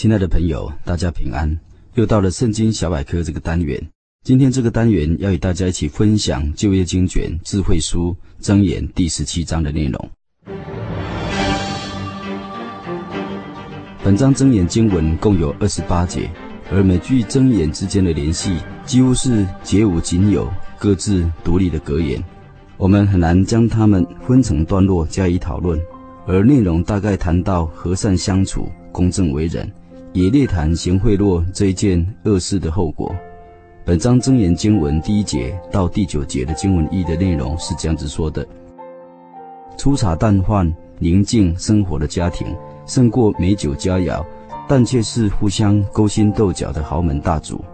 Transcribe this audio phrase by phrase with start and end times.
[0.00, 1.58] 亲爱的朋友，大家平安！
[1.94, 3.84] 又到了《圣经小百科》这个单元。
[4.22, 10.10] 今天这个单元要与大家一起分享就业经卷智慧书箴言第十七章的内容。
[14.04, 16.30] 本章箴言经文共有二十八节，
[16.70, 18.56] 而每句箴言之间的联系
[18.86, 22.22] 几乎是绝无仅有、各自独立的格言。
[22.76, 25.76] 我们很难将它们分成段落加以讨论，
[26.24, 29.68] 而内容大概谈到和善相处、公正为人。
[30.18, 33.14] 也列谈行贿赂这一件恶事的后果。
[33.84, 38.44] 本章真言经文第一节到第九节的经文一的内容是这样子说的：
[39.76, 42.48] 粗茶淡饭、宁静生活的家庭，
[42.84, 44.20] 胜过美酒佳肴，
[44.66, 47.64] 但却是互相勾心斗角的豪门大族。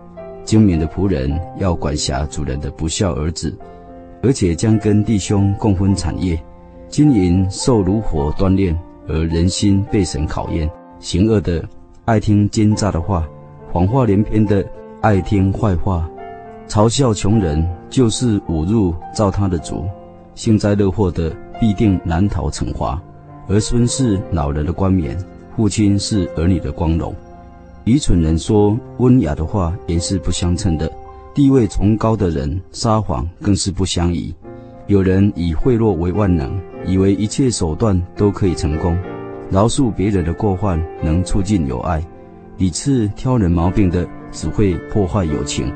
[0.44, 3.56] 精明的仆人要管辖主人的不孝儿子，
[4.22, 6.38] 而且将跟弟兄共分产业。
[6.90, 8.78] 金银受炉火锻炼，
[9.08, 10.70] 而人心被神考验。
[11.00, 11.66] 行恶的。
[12.06, 13.27] 爱听奸诈的话，
[13.72, 14.62] 谎话连篇的
[15.00, 16.06] 爱听坏话，
[16.69, 19.86] 嘲笑穷人就是侮辱造他的主，
[20.34, 23.00] 幸灾乐祸的必定难逃惩罚。
[23.48, 25.16] 儿孙是老人的冠冕，
[25.56, 27.14] 父亲是儿女的光荣。
[27.84, 30.92] 愚蠢人说温雅的话也是不相称的，
[31.33, 34.34] 地位崇高的人撒谎更是不相宜。
[34.89, 38.95] 有人以贿赂为万能，以为一切手段都可以成功。
[39.50, 42.00] 饶恕别人的过患，能促进友爱；
[42.58, 45.72] 屡次挑人毛病的，只会破坏友情。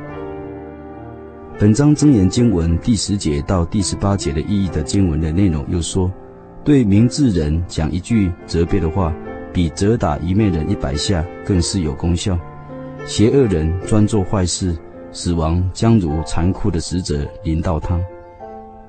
[1.58, 6.10] 本章真言经文第十节到第十八节的意义的经文的内容又说：
[6.64, 9.12] 对明智人讲一句责备的话，
[9.52, 12.38] 比责打愚昧人一百下更是有功效。
[13.06, 14.76] 邪恶人专做坏事，
[15.12, 17.98] 死亡将如残酷的使者临到他。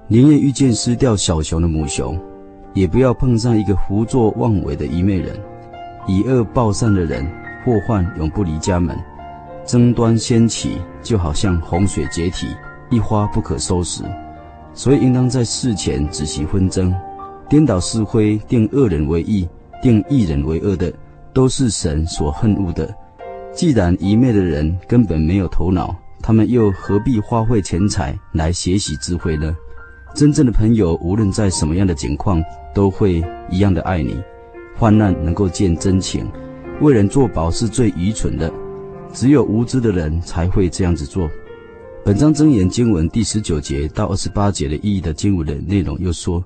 [0.07, 2.19] 宁愿遇见失掉小熊的母熊。
[2.73, 5.35] 也不要碰上一个胡作妄为的愚昧人，
[6.07, 7.25] 以恶报善的人，
[7.65, 8.97] 祸患永不离家门。
[9.65, 12.47] 争端掀起，就好像洪水解体，
[12.89, 14.03] 一发不可收拾。
[14.73, 16.93] 所以应当在事前止息纷争，
[17.47, 19.47] 颠倒是非，定恶人为义，
[19.81, 20.91] 定义人为恶的，
[21.33, 22.91] 都是神所恨恶的。
[23.51, 29.55] 既然愚昧的人根本没有头脑，他们又何必花费钱财来学习智慧呢？
[30.15, 32.43] 真正的朋友，无论在什么样的境况，
[32.73, 34.21] 都会一样的爱你。
[34.77, 36.25] 患难能够见真情，
[36.81, 38.51] 为人作保是最愚蠢的。
[39.13, 41.29] 只有无知的人才会这样子做。
[42.03, 46.43] 本章箴言经文第十九节到二十八节的意义的经文的内容又说：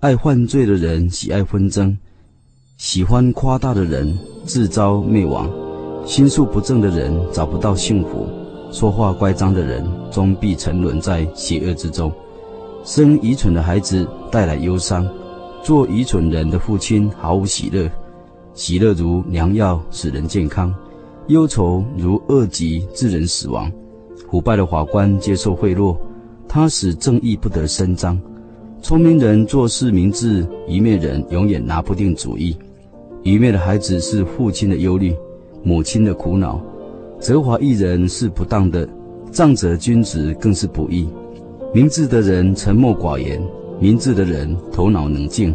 [0.00, 1.96] 爱犯罪的人喜爱纷争，
[2.76, 5.50] 喜欢夸大的人自招灭亡。
[6.06, 8.26] 心术不正的人找不到幸福，
[8.72, 12.10] 说话乖张的人终必沉沦在邪恶之中。
[12.82, 15.06] 生愚蠢的孩子带来忧伤，
[15.62, 17.90] 做愚蠢人的父亲毫无喜乐。
[18.54, 20.72] 喜乐如良药，使人健康；
[21.28, 23.70] 忧愁如恶疾，致人死亡。
[24.30, 25.96] 腐败的法官接受贿赂，
[26.48, 28.18] 他使正义不得伸张。
[28.80, 32.56] 聪明人做事明智，愚昧人永远拿不定主意。
[33.22, 35.14] 愚昧的孩子是父亲的忧虑，
[35.62, 36.58] 母亲的苦恼。
[37.18, 38.88] 责罚一人是不当的，
[39.30, 41.06] 杖责君子更是不义。
[41.72, 43.40] 明智的人沉默寡言，
[43.78, 45.54] 明智的人头脑冷静。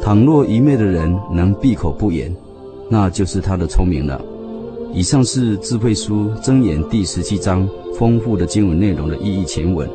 [0.00, 2.34] 倘若愚昧的人能闭口不言，
[2.88, 4.18] 那就是他的聪明了。
[4.94, 7.68] 以上是智慧书箴言第十七章
[7.98, 9.86] 丰富的经文内容的意义前文。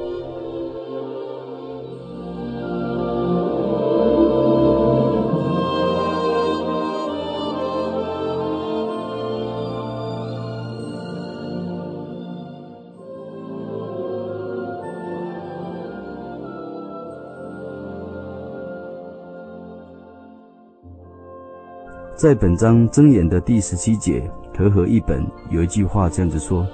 [22.17, 24.27] 在本章箴言的第十七节
[24.57, 26.65] 和合译本有一句话这样子说：“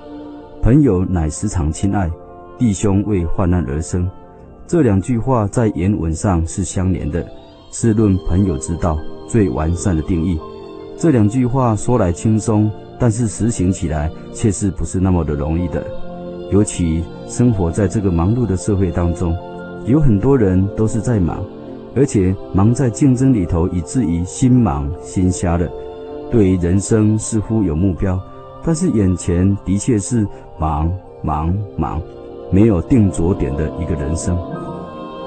[0.64, 2.10] 朋友乃时常亲爱，
[2.58, 4.10] 弟兄为患难而生。”
[4.66, 7.28] 这两句话在原文上是相连的，
[7.74, 8.98] 是论朋友之道
[9.28, 10.40] 最完善的定义。
[10.98, 15.86] 这两句话说来轻松，但是实行起来却是不是那么的容易的。
[16.54, 19.38] 尤其生活在这个忙碌的社会当中，
[19.86, 21.44] 有很多人都是在忙，
[21.96, 25.68] 而且忙在竞争里头，以至于心忙心瞎了。
[26.32, 28.20] 对于人生似乎有目标，
[28.64, 30.92] 但是眼前的确是忙
[31.22, 32.02] 忙忙，
[32.52, 34.38] 没有定着点的一个人生。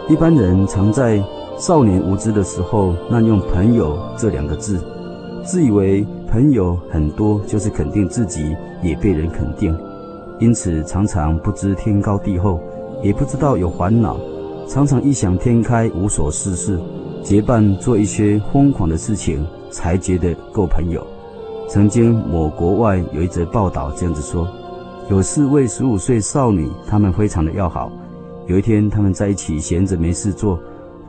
[0.08, 1.22] 一般人常在
[1.58, 4.80] 少年无知的时候滥用“朋友”这两个字，
[5.44, 9.76] 自以为朋友很多就是肯定自己，也被人肯定，
[10.40, 12.60] 因此常常不知天高地厚，
[13.02, 14.16] 也不知道有烦恼，
[14.66, 16.80] 常常异想天开，无所事事，
[17.22, 19.46] 结伴做一些疯狂的事情。
[19.68, 21.06] 才觉得够朋友。
[21.68, 24.48] 曾经某国外有一则报道这样子说：
[25.10, 27.92] 有四位十五岁少女，她们非常的要好。
[28.46, 30.58] 有一天，她们在一起闲着没事做，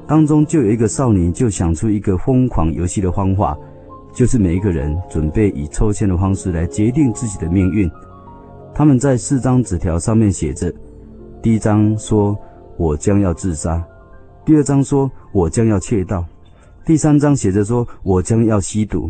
[0.06, 3.58] 当中就有一个少女就想出一个疯狂游戏的方法，
[4.12, 7.90] 就是每一个人准备以抽签的方式来决定自己的命运。
[8.74, 10.74] 他们在四张纸条上面写着：
[11.42, 12.38] 第一张说
[12.78, 13.84] 我将要自杀，
[14.46, 16.24] 第二章说我将要窃盗。
[16.86, 19.10] 第三章写着说：“我将要吸毒。”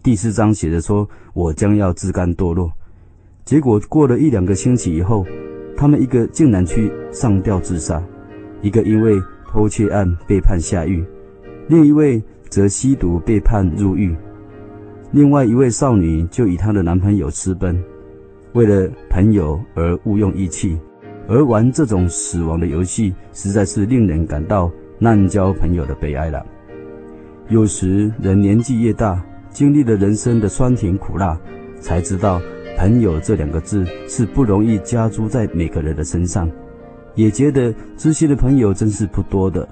[0.00, 2.70] 第四章写着说：“我将要自甘堕落。”
[3.44, 5.26] 结果过了一两个星期以后，
[5.76, 8.00] 他们一个竟然去上吊自杀，
[8.62, 11.04] 一个因为偷窃案被判下狱，
[11.66, 14.14] 另一位则吸毒被判入狱。
[15.10, 17.82] 另外一位少女就与她的男朋友私奔，
[18.52, 20.78] 为了朋友而误用义气，
[21.28, 26.44] 而玩这种死亡的游戏，实在是令人感到滥交朋友的悲哀了。
[27.48, 31.38] 有时人年纪越大，经历了人生的酸甜苦辣，
[31.80, 32.40] 才知道
[32.78, 36.50] “朋友”这两个字是不容易加诸在每个人的身上，
[37.14, 39.68] 也觉得知心的朋友真是不多的。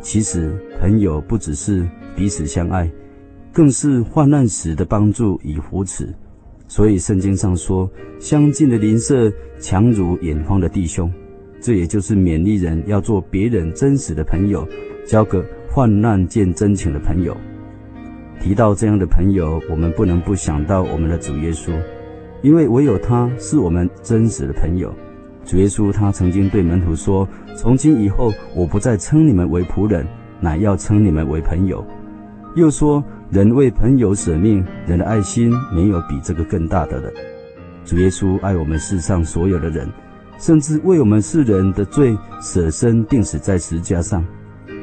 [0.00, 2.88] 其实，朋友不只是彼此相爱，
[3.52, 6.14] 更是患难时的帮助与扶持。
[6.68, 11.12] 所以圣经上说：“相近的邻舍强如远方的弟兄。”
[11.60, 14.64] 这也就是勉励人要做别人真实的朋友，
[15.04, 15.44] 交个。
[15.70, 17.36] 患难见真情的朋友，
[18.40, 21.70] 提到这样的朋友，我们不能不想到我们的主耶稣，
[22.42, 24.92] 因为唯有他是我们真实的朋友。
[25.44, 30.04] 主耶稣他曾经对门徒说：“从今以后，我不再称你们为仆人，
[30.40, 31.84] 乃要称你们为朋友。”
[32.58, 37.10] 又说：“人为朋友舍命，人的爱心没有比这个更大的了。”
[37.86, 39.88] 主耶稣爱我们世上所有的人，
[40.38, 44.24] 甚至为我们世人的罪舍身钉死在十架上。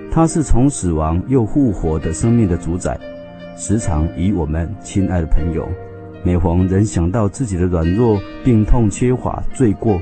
[0.10, 3.00] 他是从死亡又复活的生命的主宰，
[3.57, 5.68] 时常与我们亲爱的朋友，
[6.24, 10.01] 每逢人想到自己的软弱、病痛、缺乏、罪过，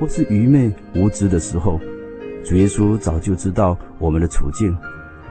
[0.00, 1.78] 或是愚昧无知的时候，
[2.42, 4.74] 主耶稣早就知道我们的处境，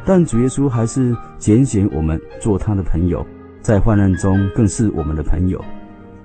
[0.10, 3.24] 但主耶稣还是拣选我们做他的朋友，
[3.62, 5.64] 在患难中更是我们的朋友。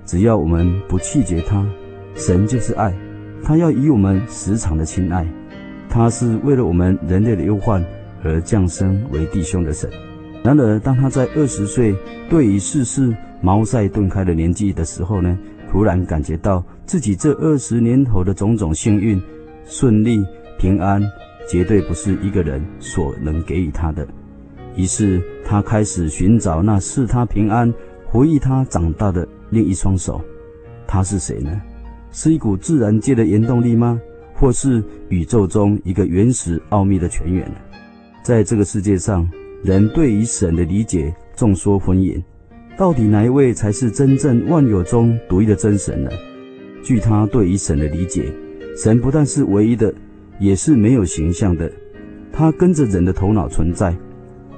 [0.07, 1.63] 只要我们不弃绝他，
[2.15, 2.91] 神就是爱，
[3.43, 5.23] 他要以我们时常的亲爱。
[5.87, 7.85] 他是为了我们人类的忧患
[8.23, 9.87] 而降生为弟兄的神。
[10.43, 11.95] 然而，当他在二十岁
[12.27, 15.37] 对于世事茅塞顿开的年纪的时候呢，
[15.71, 19.21] 突然感觉到自己这二十年头的种种幸运、
[19.63, 20.25] 顺利、
[20.57, 20.99] 平安，
[21.47, 24.07] 绝对不是一个人所能给予他的。
[24.75, 27.73] 于是，他开始寻找那赐他平安、
[28.05, 30.21] 回忆他长大的另一双手。
[30.87, 31.61] 他是谁呢？
[32.11, 33.99] 是一股自然界的原动力吗？
[34.33, 37.55] 或是宇宙中一个原始奥秘的泉源呢，
[38.21, 39.29] 在这个世界上，
[39.63, 42.21] 人对于神的理解众说纷纭，
[42.75, 46.09] 到底哪一位才是真正万有中独一的真神呢？
[46.83, 48.25] 据他对于神的理解，
[48.75, 49.93] 神不但是唯一的，
[50.39, 51.71] 也是没有形象的，
[52.31, 53.95] 他跟着人的头脑存在，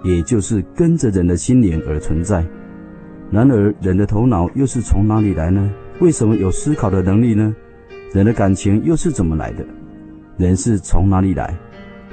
[0.04, 2.46] 也就是跟着人的心灵而存在。
[3.30, 5.70] 然而，人的头脑又是从哪里来呢？
[6.00, 7.56] 为什么有思考的能力呢？
[8.14, 9.66] 人的感情又是怎么来的？
[10.38, 11.54] 人是从哪里来？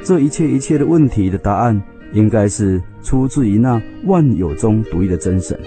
[0.02, 1.80] 这一切一切的问题的答案，
[2.12, 5.58] 应该是出自于那万有中独一的真神。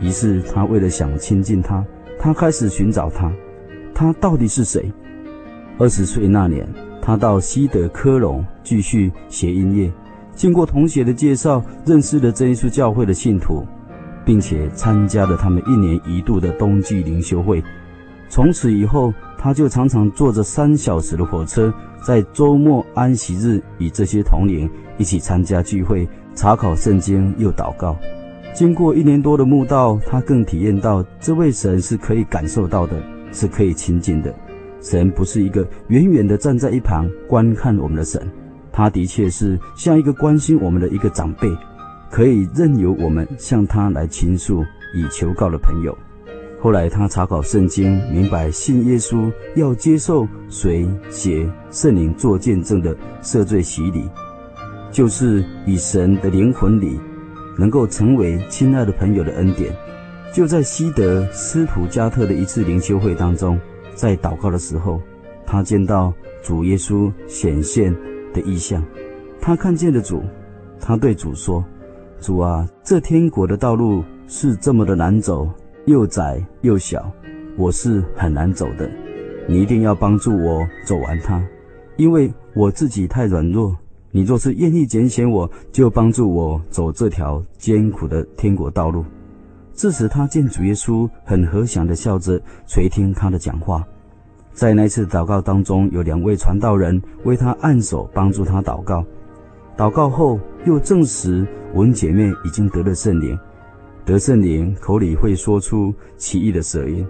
[0.00, 1.86] 于是他为了想亲近他，
[2.18, 3.32] 他开始寻找他。
[3.94, 4.92] 他到底是谁？
[5.78, 6.66] 二十岁那年，
[7.06, 9.92] 他到西德科隆继续学音乐，
[10.34, 13.62] 经过同学的介绍，认识了真耶稣教会的信徒，
[14.24, 17.62] 并且参加了他们一年一度的冬季灵修会。
[18.30, 21.70] 从此以后，他就常常坐着三小时的火车，
[22.02, 27.94] 在周末、安息日与这些同龄一起参加聚会、查考圣经又祷告。
[28.54, 32.96] 经过一年多的慕道，他更体验到这位神是可以感受到的，
[33.30, 34.34] 是可以亲近的。
[34.84, 38.20] 神不是一个远远的站在一旁观看我们的神，
[38.70, 41.48] 他的确是像一个关心我们的一个长辈，
[42.10, 44.62] 可以任由我们向他来倾诉
[44.94, 45.96] 以求告的朋友。
[46.60, 54.06] 后来他查考圣经，明白信耶稣要接受水、血、圣灵做见证的赦罪洗礼。
[54.90, 57.00] 就是以神的灵魂里
[57.58, 59.74] 能够成为亲爱的朋友的恩典。
[60.32, 63.58] 就在西德斯图加特的一次灵修会当中，
[63.94, 65.00] 在祷告的时候，
[65.46, 67.94] 他见到主耶稣显现
[68.32, 68.84] 的异象。
[69.40, 70.22] 他看见了主，
[70.80, 71.64] 他对主说
[72.20, 75.48] ：“主啊，这天国的道路是这么的难走，
[75.86, 77.10] 又窄又小，
[77.56, 78.90] 我是很难走的。
[79.46, 81.42] 你一定要帮助我走完它，
[81.96, 83.76] 因为我自己太软弱。
[84.10, 89.04] 你若是愿意拣选我，就帮助我走这条艰苦的天国道路。”
[89.74, 93.84] 致使，他见主耶稣很和祥的笑着垂听他的讲话。
[94.52, 99.04] 在那次祷告当中，有两位传道人为他按手，帮助他祷告。
[99.76, 103.36] 祷告后，又证实文姐妹已经得了圣灵，
[104.04, 107.04] 得圣灵，口里会说出奇异的舌音，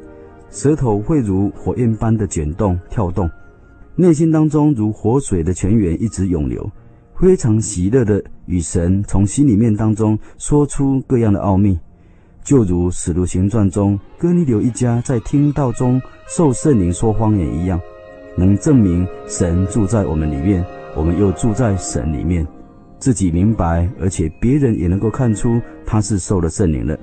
[0.50, 3.30] 舌头会如火焰般的卷动跳动，
[3.94, 6.66] 内心当中如活水的泉源一直涌流，
[7.20, 11.78] 非常喜乐的与神从心里面当中说出各样的奥秘。
[12.44, 17.80] 就如《使徒行传》中哥尼流一家在听道中受圣灵说方言一样，
[18.36, 20.62] 能证明神住在我们里面，
[20.94, 22.46] 我们又住在神里面，
[22.98, 26.94] 自己明白，而且别人也能够看出他是受了圣灵了。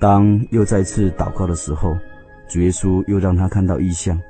[0.00, 1.96] 当又再次祷告的时候，
[2.48, 4.20] 主耶稣又让他看到异象，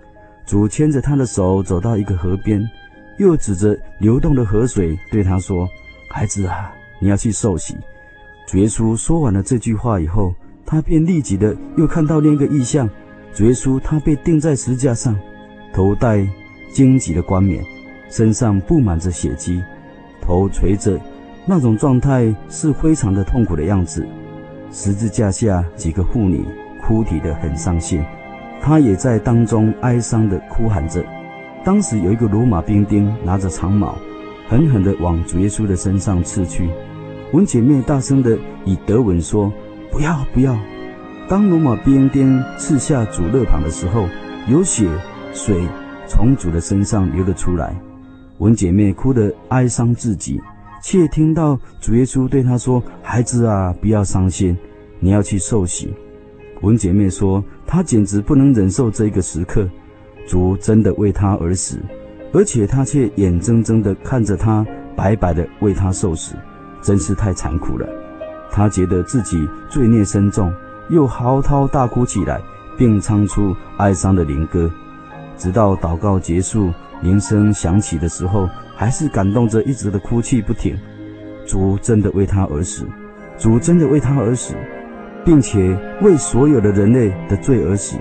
[0.44, 2.62] 主牵着他的手走到一个河边，
[3.18, 5.66] 又指着流动的河水对他说
[6.12, 7.74] ：“孩子啊，你要去受洗。”
[8.46, 10.34] 主耶稣说完了这句话以后，
[10.66, 12.88] 他便立即的又看到另一个异象。
[13.32, 15.16] 主耶稣他被钉在十字架上，
[15.72, 16.26] 头戴
[16.72, 17.64] 荆棘的冠冕，
[18.10, 19.62] 身上布满着血迹，
[20.20, 21.00] 头垂着，
[21.46, 24.06] 那种状态是非常的痛苦的样子。
[24.70, 26.44] 十字架下几个妇女
[26.82, 28.04] 哭啼的很伤心，
[28.60, 31.02] 他也在当中哀伤的哭喊着。
[31.64, 33.96] 当时有一个罗马兵丁拿着长矛，
[34.48, 36.68] 狠狠地往主耶稣的身上刺去。
[37.32, 39.50] 文姐妹大声地以德文说
[39.90, 40.54] ：“不要，不要！”
[41.26, 44.06] 当罗马兵丁刺下主肋旁的时候，
[44.50, 44.86] 有血
[45.32, 45.66] 水
[46.06, 47.74] 从主的身上流了出来。
[48.36, 50.38] 文姐妹哭得哀伤至极，
[50.82, 54.54] 却听到主耶稣对她说：“孩子啊，不要伤心，
[55.00, 55.90] 你要去受洗。”
[56.60, 59.66] 文姐妹说：“她简直不能忍受这个时刻，
[60.26, 61.78] 主真的为她而死，
[62.34, 66.34] 而且她却眼睁睁地看着他白白的为她受死。”
[66.82, 67.88] 真是太残酷了，
[68.50, 70.52] 他觉得自己罪孽深重，
[70.90, 72.40] 又嚎啕大哭起来，
[72.76, 74.70] 并唱出哀伤的灵歌，
[75.38, 76.70] 直到祷告结束，
[77.00, 80.76] 铃声响起的时候，还是感动着，一直的哭泣不停。
[81.46, 82.84] 主真的为他而死，
[83.38, 84.54] 主真的为他而死，
[85.24, 87.96] 并且为所有的人类的罪而死。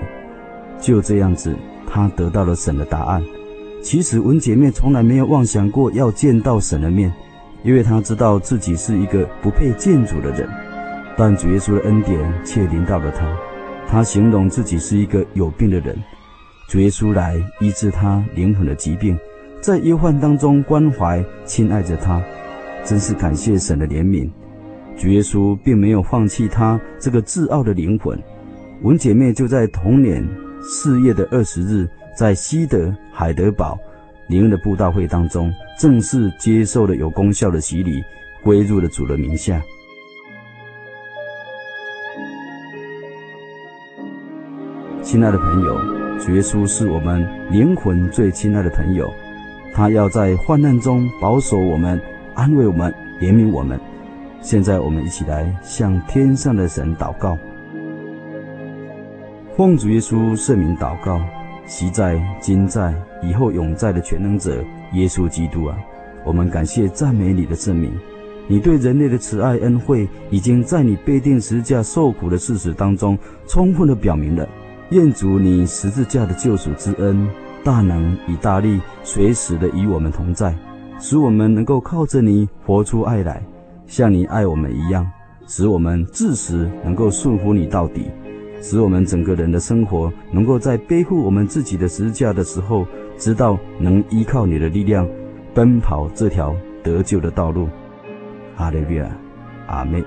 [0.80, 1.54] 就这样子，
[1.86, 3.22] 他得到了神的答案。
[3.82, 7.12] 其实文姐妹从来没有妄想过要见到神的面。
[7.64, 10.48] 因为他知道自己是一个不配见主的人，
[11.16, 13.26] 但主耶稣的恩典却临到了他。
[13.86, 15.96] 他形容自己是一个有病的人，
[16.68, 19.18] 主耶稣来医治他灵魂的疾病，
[19.60, 22.22] 在忧患当中关怀亲爱着他，
[22.84, 24.30] 真是感谢神的怜悯。
[24.96, 28.18] 主耶稣并没有放弃他这个自傲的灵魂。
[28.82, 30.26] 文姐妹就在同年
[30.60, 33.78] 四月的二十日，在西德海德堡
[34.28, 38.02] 灵恩的布道会当中，正式接受了有功效的洗礼，
[38.42, 39.60] 归入了主的名下。
[45.02, 45.78] 亲爱的朋友，
[46.18, 49.12] 主耶稣是我们灵魂最亲爱的朋友，
[49.74, 52.00] 他要在患难中保守我们，
[52.34, 53.78] 安慰我们，怜悯我们。
[54.40, 57.36] 现在，我们一起来向天上的神祷告，
[59.56, 61.20] 奉主耶稣圣名祷告。
[61.66, 65.76] 昔在、今在、以后永在的全能者耶稣基督啊，
[66.24, 67.92] 我们感谢赞美你的圣名。
[68.48, 73.16] 你对人类的慈爱恩惠，已经在你被定十字架受苦的事实当中
[73.46, 74.46] 充分的表明了。
[74.90, 77.26] 愿主你十字架的救赎之恩，
[77.64, 80.54] 大能与大力，随时的与我们同在，
[80.98, 83.40] 使我们能够靠着你活出爱来，
[83.86, 85.08] 像你爱我们一样，
[85.46, 88.10] 使我们至死能够顺服你到底。
[88.62, 92.86] 使我们整个人的生活能够在背负我们自己的十字架的时候，
[93.18, 95.06] 知道能依靠你的力量，
[95.52, 97.68] 奔跑这条得救的道路。
[98.56, 99.10] 阿利维亚，
[99.66, 100.02] 阿妹。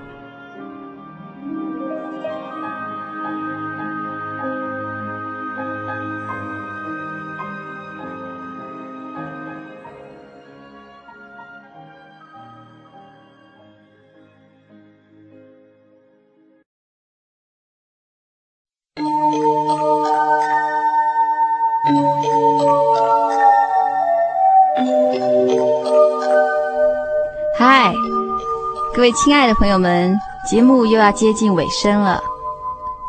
[29.06, 30.18] 位亲爱的朋友们，
[30.50, 32.20] 节目又要接近尾声了。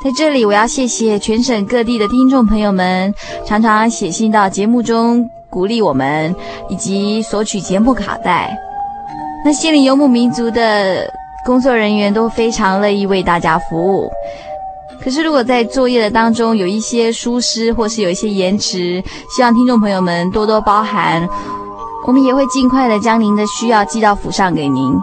[0.03, 3.11] 在这里，我要谢谢全省各地的听众朋友们，
[3.47, 6.35] 常常写信到节目中鼓励我们，
[6.69, 8.55] 以及索取节目卡带。
[9.43, 11.11] 那心灵游牧民族的
[11.43, 14.07] 工作人员都非常乐意为大家服务。
[15.03, 19.03] 可是，如果在作业的当中有一些疏失，或是有一些延迟，
[19.35, 21.27] 希望听众朋友们多多包涵。
[22.05, 24.93] 我们也会尽快的将您的需要寄到府上给您。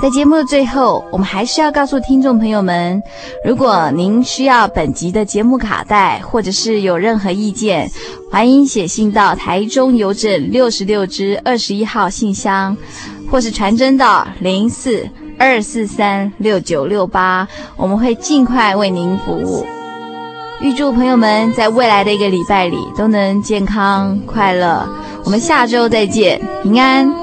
[0.00, 3.02] 在节目的最后，我们还是要告诉听众朋友们，
[3.44, 7.90] 如果您需要本集的节目卡带，或者是有任何意见，
[8.30, 12.76] 欢迎写信到台中邮政六十六支二十一号信箱，
[13.28, 15.04] 或是传真到零四
[15.36, 19.66] 二四三六九六八，我们会尽快为您服务。
[20.60, 24.88] 预祝朋友们在未来的一个礼拜里都能健康快乐。
[25.24, 27.17] 我们下周再见，平安。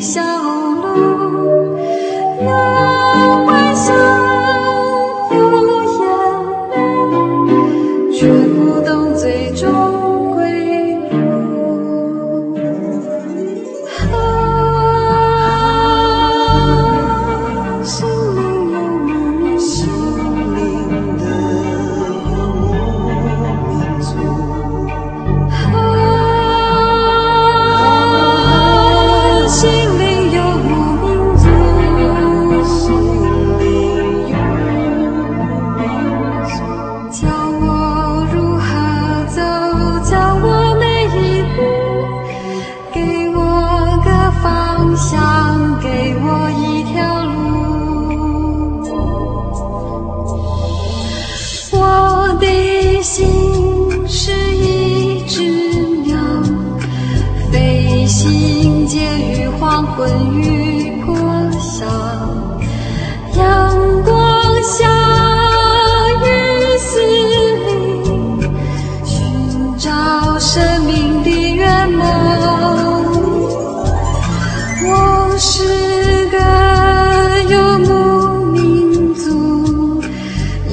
[0.00, 1.78] 小路
[2.40, 3.03] 那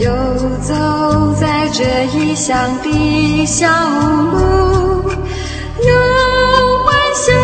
[0.02, 0.12] 游
[0.64, 0.74] 走
[1.40, 5.12] 在这异乡的小路，
[5.78, 5.94] 有
[6.84, 7.41] 幻想。